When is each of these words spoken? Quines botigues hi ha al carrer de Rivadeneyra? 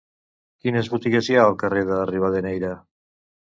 Quines 0.63 0.89
botigues 0.93 1.29
hi 1.29 1.37
ha 1.41 1.45
al 1.51 1.59
carrer 1.65 1.85
de 1.93 2.01
Rivadeneyra? 2.15 2.75